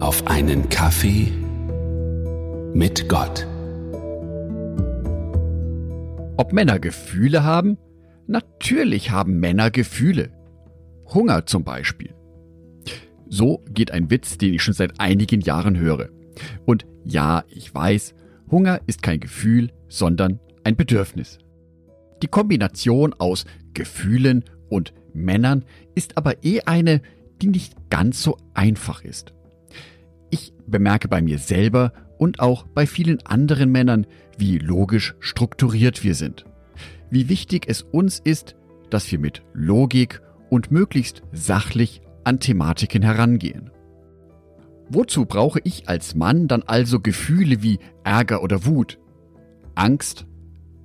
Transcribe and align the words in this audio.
auf 0.00 0.26
einen 0.26 0.70
Kaffee 0.70 1.30
mit 2.72 3.06
Gott. 3.10 3.46
Ob 6.38 6.54
Männer 6.54 6.78
Gefühle 6.78 7.44
haben? 7.44 7.76
Natürlich 8.26 9.10
haben 9.10 9.38
Männer 9.40 9.70
Gefühle. 9.70 10.30
Hunger 11.04 11.44
zum 11.44 11.64
Beispiel. 11.64 12.14
So 13.28 13.62
geht 13.68 13.90
ein 13.90 14.10
Witz, 14.10 14.38
den 14.38 14.54
ich 14.54 14.62
schon 14.62 14.72
seit 14.72 14.98
einigen 14.98 15.42
Jahren 15.42 15.78
höre. 15.78 16.08
Und 16.64 16.86
ja, 17.04 17.44
ich 17.48 17.74
weiß, 17.74 18.14
Hunger 18.50 18.80
ist 18.86 19.02
kein 19.02 19.20
Gefühl, 19.20 19.70
sondern 19.88 20.40
ein 20.64 20.76
Bedürfnis. 20.76 21.38
Die 22.22 22.28
Kombination 22.28 23.12
aus 23.12 23.44
Gefühlen 23.74 24.44
und 24.70 24.94
Männern 25.12 25.64
ist 25.94 26.16
aber 26.16 26.42
eh 26.42 26.62
eine, 26.62 27.02
die 27.42 27.48
nicht 27.48 27.74
ganz 27.90 28.22
so 28.22 28.38
einfach 28.54 29.04
ist. 29.04 29.34
Ich 30.30 30.52
bemerke 30.66 31.08
bei 31.08 31.20
mir 31.20 31.38
selber 31.38 31.92
und 32.18 32.40
auch 32.40 32.66
bei 32.66 32.86
vielen 32.86 33.24
anderen 33.26 33.70
Männern, 33.70 34.06
wie 34.38 34.58
logisch 34.58 35.14
strukturiert 35.20 36.04
wir 36.04 36.14
sind. 36.14 36.44
Wie 37.10 37.28
wichtig 37.28 37.64
es 37.66 37.82
uns 37.82 38.20
ist, 38.20 38.56
dass 38.90 39.10
wir 39.10 39.18
mit 39.18 39.42
Logik 39.52 40.20
und 40.48 40.70
möglichst 40.70 41.22
sachlich 41.32 42.02
an 42.24 42.40
Thematiken 42.40 43.02
herangehen. 43.02 43.70
Wozu 44.88 45.24
brauche 45.24 45.60
ich 45.62 45.88
als 45.88 46.14
Mann 46.14 46.48
dann 46.48 46.62
also 46.62 47.00
Gefühle 47.00 47.62
wie 47.62 47.78
Ärger 48.02 48.42
oder 48.42 48.64
Wut, 48.66 48.98
Angst, 49.74 50.26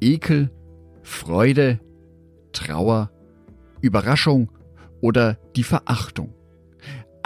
Ekel, 0.00 0.50
Freude, 1.02 1.80
Trauer, 2.52 3.10
Überraschung 3.80 4.50
oder 5.00 5.38
die 5.56 5.64
Verachtung? 5.64 6.34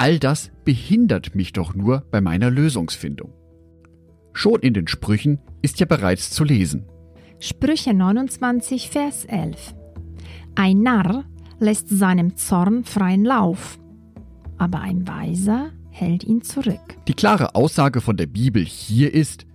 All 0.03 0.19
das 0.19 0.51
behindert 0.65 1.37
mich 1.37 1.53
doch 1.53 1.77
nur 1.77 2.01
bei 2.11 2.21
meiner 2.21 2.51
Lösungsfindung. 2.51 3.33
Schon 4.33 4.59
in 4.59 4.75
den 4.75 4.89
Sprüchen 4.89 5.39
ist 5.63 5.79
ja 5.79 5.87
bereits 5.87 6.33
zu 6.33 6.43
lesen. 6.43 6.87
Sprüche 7.39 7.95
29, 7.95 8.91
Vers 8.91 9.25
11. 9.27 9.77
Ein 10.57 10.83
Narr 10.83 11.25
lässt 11.61 11.89
seinem 11.89 12.35
Zorn 12.35 12.83
freien 12.83 13.25
Lauf, 13.25 13.79
aber 14.59 14.81
ein 14.81 15.07
Weiser 15.07 15.71
hält 15.91 16.25
ihn 16.25 16.43
zurück. 16.43 16.97
Die 17.07 17.15
klare 17.15 17.55
Aussage 17.55 18.01
von 18.01 18.17
der 18.17 18.27
Bibel 18.27 18.65
hier 18.65 19.15
ist, 19.15 19.47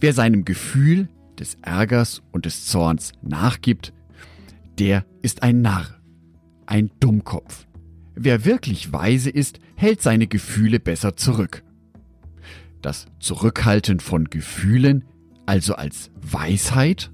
wer 0.00 0.12
seinem 0.12 0.44
Gefühl 0.44 1.08
des 1.38 1.58
Ärgers 1.62 2.24
und 2.32 2.44
des 2.44 2.66
Zorns 2.66 3.12
nachgibt, 3.22 3.92
der 4.80 5.04
ist 5.22 5.44
ein 5.44 5.62
Narr, 5.62 5.86
ein 6.66 6.90
Dummkopf. 6.98 7.68
Wer 8.18 8.46
wirklich 8.46 8.92
weise 8.92 9.28
ist, 9.28 9.60
hält 9.76 10.00
seine 10.00 10.26
Gefühle 10.26 10.80
besser 10.80 11.16
zurück. 11.16 11.62
Das 12.80 13.06
Zurückhalten 13.20 14.00
von 14.00 14.24
Gefühlen, 14.24 15.04
also 15.44 15.74
als 15.74 16.10
Weisheit? 16.20 17.12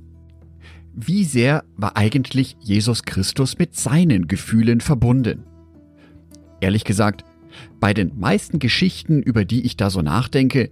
Wie 0.94 1.24
sehr 1.24 1.64
war 1.76 1.96
eigentlich 1.96 2.56
Jesus 2.60 3.02
Christus 3.02 3.58
mit 3.58 3.74
seinen 3.74 4.28
Gefühlen 4.28 4.80
verbunden? 4.80 5.44
Ehrlich 6.60 6.84
gesagt, 6.84 7.24
bei 7.80 7.92
den 7.94 8.18
meisten 8.18 8.60
Geschichten, 8.60 9.22
über 9.22 9.44
die 9.44 9.62
ich 9.62 9.76
da 9.76 9.90
so 9.90 10.02
nachdenke, 10.02 10.70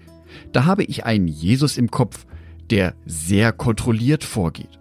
da 0.53 0.65
habe 0.65 0.84
ich 0.84 1.05
einen 1.05 1.27
Jesus 1.27 1.77
im 1.77 1.91
Kopf, 1.91 2.25
der 2.70 2.94
sehr 3.05 3.53
kontrolliert 3.53 4.22
vorgeht. 4.22 4.78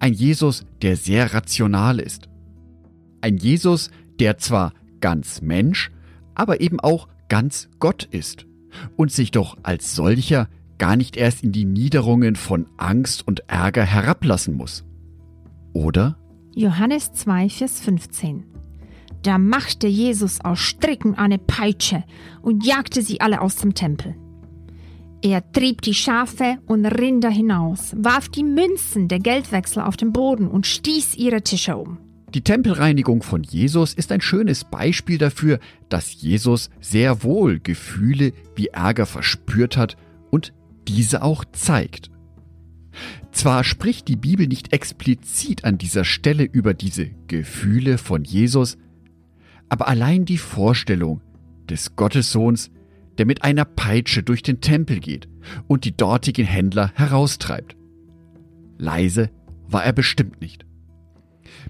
Ein 0.00 0.12
Jesus, 0.12 0.66
der 0.82 0.96
sehr 0.96 1.32
rational 1.34 2.00
ist. 2.00 2.28
Ein 3.20 3.36
Jesus, 3.36 3.90
der 4.20 4.38
zwar 4.38 4.72
ganz 5.00 5.40
Mensch, 5.42 5.90
aber 6.34 6.60
eben 6.60 6.80
auch 6.80 7.08
ganz 7.28 7.68
Gott 7.78 8.04
ist 8.04 8.46
und 8.96 9.10
sich 9.10 9.30
doch 9.30 9.56
als 9.62 9.94
solcher 9.94 10.48
gar 10.78 10.96
nicht 10.96 11.16
erst 11.16 11.42
in 11.42 11.52
die 11.52 11.64
Niederungen 11.64 12.36
von 12.36 12.66
Angst 12.76 13.26
und 13.26 13.42
Ärger 13.48 13.84
herablassen 13.84 14.56
muss. 14.56 14.84
Oder? 15.72 16.16
Johannes 16.54 17.12
2, 17.12 17.48
Vers 17.48 17.80
15. 17.80 18.44
Da 19.22 19.38
machte 19.38 19.86
Jesus 19.86 20.40
aus 20.42 20.58
Stricken 20.58 21.14
eine 21.14 21.38
Peitsche 21.38 22.04
und 22.42 22.64
jagte 22.64 23.02
sie 23.02 23.20
alle 23.20 23.40
aus 23.40 23.56
dem 23.56 23.74
Tempel. 23.74 24.14
Er 25.22 25.50
trieb 25.52 25.82
die 25.82 25.94
Schafe 25.94 26.58
und 26.66 26.84
Rinder 26.86 27.30
hinaus, 27.30 27.94
warf 27.98 28.28
die 28.28 28.44
Münzen 28.44 29.08
der 29.08 29.18
Geldwechsler 29.18 29.88
auf 29.88 29.96
den 29.96 30.12
Boden 30.12 30.46
und 30.46 30.66
stieß 30.66 31.16
ihre 31.16 31.42
Tische 31.42 31.76
um. 31.76 31.98
Die 32.34 32.42
Tempelreinigung 32.42 33.22
von 33.22 33.42
Jesus 33.42 33.94
ist 33.94 34.10
ein 34.10 34.20
schönes 34.20 34.64
Beispiel 34.64 35.18
dafür, 35.18 35.58
dass 35.88 36.20
Jesus 36.20 36.70
sehr 36.80 37.22
wohl 37.22 37.60
Gefühle 37.60 38.32
wie 38.56 38.66
Ärger 38.68 39.06
verspürt 39.06 39.76
hat 39.76 39.96
und 40.30 40.52
diese 40.88 41.22
auch 41.22 41.44
zeigt. 41.52 42.10
Zwar 43.30 43.64
spricht 43.64 44.08
die 44.08 44.16
Bibel 44.16 44.46
nicht 44.46 44.72
explizit 44.72 45.64
an 45.64 45.78
dieser 45.78 46.04
Stelle 46.04 46.44
über 46.44 46.74
diese 46.74 47.10
Gefühle 47.28 47.98
von 47.98 48.24
Jesus, 48.24 48.76
aber 49.68 49.88
allein 49.88 50.24
die 50.24 50.38
Vorstellung 50.38 51.20
des 51.68 51.96
Gottessohns, 51.96 52.70
der 53.18 53.26
mit 53.26 53.44
einer 53.44 53.64
Peitsche 53.64 54.22
durch 54.22 54.42
den 54.42 54.60
Tempel 54.60 55.00
geht 55.00 55.28
und 55.66 55.84
die 55.84 55.96
dortigen 55.96 56.46
Händler 56.46 56.92
heraustreibt. 56.94 57.76
Leise 58.78 59.30
war 59.68 59.84
er 59.84 59.92
bestimmt 59.92 60.40
nicht. 60.40 60.65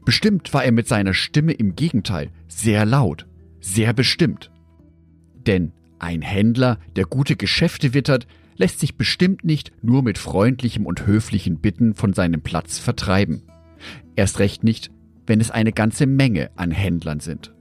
Bestimmt 0.04 0.52
war 0.54 0.64
er 0.64 0.72
mit 0.72 0.88
seiner 0.88 1.14
Stimme 1.14 1.52
im 1.52 1.76
Gegenteil 1.76 2.30
sehr 2.48 2.84
laut, 2.84 3.26
sehr 3.60 3.92
bestimmt. 3.92 4.50
Denn 5.46 5.72
ein 5.98 6.22
Händler, 6.22 6.78
der 6.96 7.04
gute 7.04 7.36
Geschäfte 7.36 7.94
wittert, 7.94 8.26
lässt 8.56 8.80
sich 8.80 8.96
bestimmt 8.96 9.44
nicht 9.44 9.72
nur 9.82 10.02
mit 10.02 10.18
freundlichem 10.18 10.86
und 10.86 11.06
höflichen 11.06 11.58
Bitten 11.58 11.94
von 11.94 12.12
seinem 12.12 12.40
Platz 12.42 12.78
vertreiben. 12.78 13.42
Erst 14.14 14.38
recht 14.38 14.64
nicht, 14.64 14.90
wenn 15.26 15.40
es 15.40 15.50
eine 15.50 15.72
ganze 15.72 16.06
Menge 16.06 16.50
an 16.56 16.70
Händlern 16.70 17.20
sind. 17.20 17.52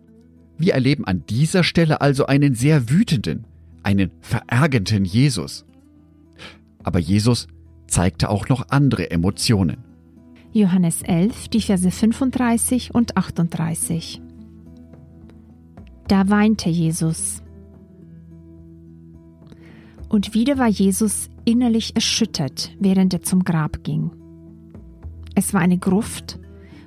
Wir 0.57 0.73
erleben 0.73 1.05
an 1.05 1.25
dieser 1.27 1.63
Stelle 1.63 2.01
also 2.01 2.27
einen 2.27 2.55
sehr 2.55 2.89
wütenden, 2.89 3.45
einen 3.83 4.11
verärgerten 4.21 5.03
Jesus. 5.03 5.65
Aber 6.83 6.99
Jesus 6.99 7.47
zeigte 7.87 8.29
auch 8.29 8.47
noch 8.47 8.69
andere 8.69 9.11
Emotionen. 9.11 9.84
Johannes 10.55 11.01
11, 11.01 11.49
die 11.49 11.59
Verse 11.59 11.91
35 11.91 12.95
und 12.95 13.17
38. 13.17 14.21
Da 16.07 16.29
weinte 16.29 16.69
Jesus. 16.69 17.43
Und 20.07 20.33
wieder 20.33 20.57
war 20.57 20.69
Jesus 20.69 21.29
innerlich 21.43 21.93
erschüttert, 21.95 22.71
während 22.79 23.13
er 23.13 23.21
zum 23.21 23.43
Grab 23.43 23.83
ging. 23.83 24.11
Es 25.35 25.53
war 25.53 25.59
eine 25.59 25.77
Gruft, 25.77 26.39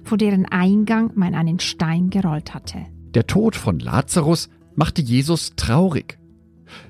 vor 0.03 0.17
deren 0.17 0.47
Eingang 0.47 1.11
man 1.15 1.35
einen 1.35 1.61
Stein 1.61 2.09
gerollt 2.09 2.55
hatte. 2.55 2.87
Der 3.13 3.27
Tod 3.27 3.55
von 3.55 3.81
Lazarus 3.81 4.49
machte 4.77 5.03
Jesus 5.03 5.57
traurig. 5.57 6.19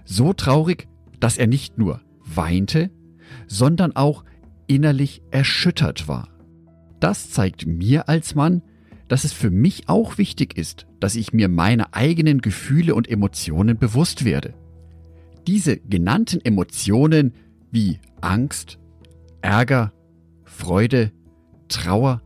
So 0.04 0.32
traurig, 0.32 0.86
dass 1.18 1.38
er 1.38 1.48
nicht 1.48 1.76
nur 1.76 2.02
weinte, 2.24 2.92
sondern 3.48 3.96
auch 3.96 4.22
innerlich 4.68 5.22
erschüttert 5.32 6.06
war. 6.06 6.28
Das 7.00 7.30
zeigt 7.30 7.66
mir 7.66 8.08
als 8.08 8.34
Mann, 8.34 8.62
dass 9.08 9.24
es 9.24 9.32
für 9.32 9.50
mich 9.50 9.88
auch 9.88 10.18
wichtig 10.18 10.56
ist, 10.56 10.86
dass 11.00 11.14
ich 11.14 11.32
mir 11.32 11.48
meine 11.48 11.94
eigenen 11.94 12.40
Gefühle 12.40 12.94
und 12.94 13.08
Emotionen 13.08 13.78
bewusst 13.78 14.24
werde. 14.24 14.54
Diese 15.46 15.78
genannten 15.78 16.44
Emotionen 16.44 17.32
wie 17.70 17.98
Angst, 18.20 18.78
Ärger, 19.40 19.92
Freude, 20.44 21.12
Trauer, 21.68 22.22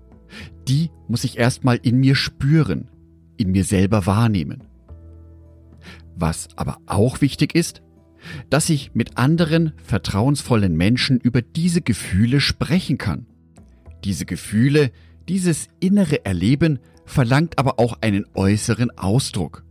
die 0.66 0.90
muss 1.08 1.24
ich 1.24 1.38
erstmal 1.38 1.76
in 1.76 1.98
mir 1.98 2.14
spüren, 2.14 2.88
in 3.36 3.50
mir 3.50 3.64
selber 3.64 4.06
wahrnehmen. 4.06 4.64
Was 6.16 6.48
aber 6.56 6.78
auch 6.86 7.20
wichtig 7.20 7.54
ist, 7.54 7.82
dass 8.50 8.70
ich 8.70 8.94
mit 8.94 9.18
anderen 9.18 9.72
vertrauensvollen 9.84 10.76
Menschen 10.76 11.18
über 11.20 11.42
diese 11.42 11.82
Gefühle 11.82 12.40
sprechen 12.40 12.98
kann. 12.98 13.26
Diese 14.04 14.26
Gefühle, 14.26 14.90
dieses 15.28 15.69
innere 15.81 16.25
Erleben 16.25 16.78
verlangt 17.04 17.58
aber 17.58 17.78
auch 17.78 17.99
einen 18.00 18.26
äußeren 18.34 18.90
Ausdruck. 18.99 19.64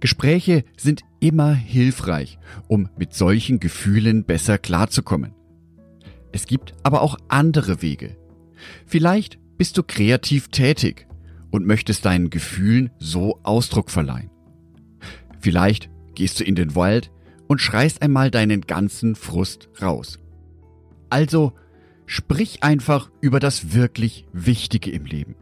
Gespräche 0.00 0.64
sind 0.76 1.02
immer 1.20 1.54
hilfreich, 1.54 2.38
um 2.66 2.88
mit 2.98 3.14
solchen 3.14 3.60
Gefühlen 3.60 4.24
besser 4.24 4.58
klarzukommen. 4.58 5.34
Es 6.32 6.46
gibt 6.46 6.74
aber 6.82 7.02
auch 7.02 7.16
andere 7.28 7.82
Wege. 7.82 8.16
Vielleicht 8.86 9.38
bist 9.58 9.78
du 9.78 9.82
kreativ 9.82 10.48
tätig 10.48 11.06
und 11.50 11.66
möchtest 11.66 12.04
deinen 12.04 12.30
Gefühlen 12.30 12.90
so 12.98 13.38
Ausdruck 13.44 13.90
verleihen. 13.90 14.30
Vielleicht 15.38 15.90
gehst 16.14 16.40
du 16.40 16.44
in 16.44 16.54
den 16.54 16.74
Wald 16.74 17.12
und 17.46 17.60
schreist 17.60 18.02
einmal 18.02 18.30
deinen 18.30 18.62
ganzen 18.62 19.14
Frust 19.14 19.68
raus. 19.80 20.18
Also 21.10 21.52
Sprich 22.14 22.62
einfach 22.62 23.10
über 23.22 23.40
das 23.40 23.72
wirklich 23.72 24.26
Wichtige 24.34 24.90
im 24.90 25.06
Leben. 25.06 25.34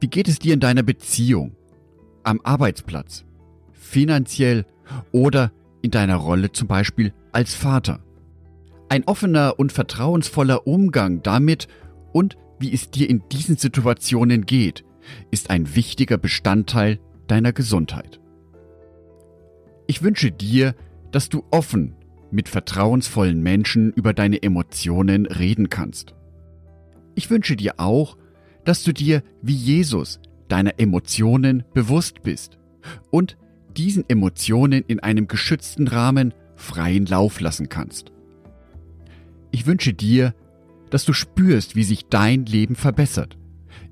Wie 0.00 0.06
geht 0.06 0.26
es 0.26 0.38
dir 0.38 0.54
in 0.54 0.60
deiner 0.60 0.82
Beziehung, 0.82 1.54
am 2.22 2.40
Arbeitsplatz, 2.44 3.26
finanziell 3.72 4.64
oder 5.10 5.52
in 5.82 5.90
deiner 5.90 6.16
Rolle 6.16 6.50
zum 6.50 6.66
Beispiel 6.66 7.12
als 7.30 7.54
Vater. 7.54 8.02
Ein 8.88 9.04
offener 9.04 9.58
und 9.58 9.70
vertrauensvoller 9.70 10.66
Umgang 10.66 11.22
damit 11.22 11.68
und 12.14 12.38
wie 12.58 12.72
es 12.72 12.90
dir 12.90 13.10
in 13.10 13.28
diesen 13.30 13.58
Situationen 13.58 14.46
geht, 14.46 14.86
ist 15.30 15.50
ein 15.50 15.74
wichtiger 15.74 16.16
Bestandteil 16.16 17.00
deiner 17.26 17.52
Gesundheit. 17.52 18.18
Ich 19.86 20.02
wünsche 20.02 20.32
dir, 20.32 20.74
dass 21.10 21.28
du 21.28 21.44
offen 21.50 21.96
mit 22.32 22.48
vertrauensvollen 22.48 23.42
Menschen 23.42 23.92
über 23.92 24.12
deine 24.12 24.42
Emotionen 24.42 25.26
reden 25.26 25.68
kannst. 25.68 26.14
Ich 27.14 27.30
wünsche 27.30 27.56
dir 27.56 27.74
auch, 27.78 28.16
dass 28.64 28.82
du 28.82 28.92
dir 28.92 29.22
wie 29.42 29.54
Jesus 29.54 30.20
deiner 30.48 30.78
Emotionen 30.78 31.64
bewusst 31.74 32.22
bist 32.22 32.58
und 33.10 33.36
diesen 33.76 34.08
Emotionen 34.08 34.84
in 34.86 35.00
einem 35.00 35.28
geschützten 35.28 35.88
Rahmen 35.88 36.34
freien 36.56 37.06
Lauf 37.06 37.40
lassen 37.40 37.68
kannst. 37.68 38.12
Ich 39.50 39.66
wünsche 39.66 39.94
dir, 39.94 40.34
dass 40.90 41.04
du 41.04 41.12
spürst, 41.12 41.74
wie 41.74 41.84
sich 41.84 42.06
dein 42.06 42.46
Leben 42.46 42.76
verbessert, 42.76 43.38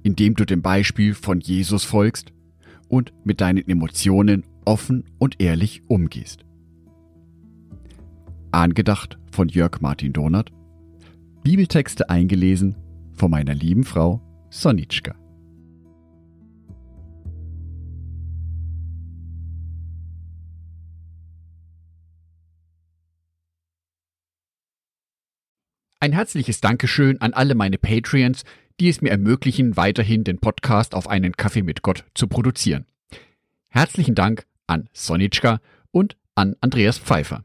indem 0.02 0.34
du 0.34 0.44
dem 0.44 0.62
Beispiel 0.62 1.14
von 1.14 1.40
Jesus 1.40 1.84
folgst 1.84 2.32
und 2.88 3.12
mit 3.24 3.40
deinen 3.40 3.66
Emotionen 3.68 4.44
offen 4.64 5.04
und 5.18 5.40
ehrlich 5.40 5.82
umgehst. 5.88 6.44
Angedacht 8.52 9.16
von 9.30 9.48
Jörg 9.48 9.80
Martin 9.80 10.12
Donat. 10.12 10.50
Bibeltexte 11.44 12.10
eingelesen 12.10 12.76
von 13.14 13.30
meiner 13.30 13.54
lieben 13.54 13.84
Frau 13.84 14.20
Sonitschka. 14.50 15.14
Ein 26.00 26.12
herzliches 26.12 26.60
Dankeschön 26.60 27.20
an 27.20 27.34
alle 27.34 27.54
meine 27.54 27.78
Patreons, 27.78 28.42
die 28.80 28.88
es 28.88 29.00
mir 29.00 29.10
ermöglichen, 29.10 29.76
weiterhin 29.76 30.24
den 30.24 30.38
Podcast 30.38 30.94
auf 30.96 31.08
einen 31.08 31.36
Kaffee 31.36 31.62
mit 31.62 31.82
Gott 31.82 32.04
zu 32.14 32.26
produzieren. 32.26 32.86
Herzlichen 33.68 34.16
Dank 34.16 34.44
an 34.66 34.88
Sonitschka 34.92 35.60
und 35.92 36.16
an 36.34 36.56
Andreas 36.60 36.98
Pfeiffer. 36.98 37.44